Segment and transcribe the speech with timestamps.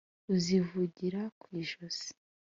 [0.33, 2.09] uzivugira ku ijosi.